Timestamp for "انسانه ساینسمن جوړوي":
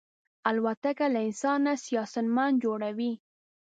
1.27-3.11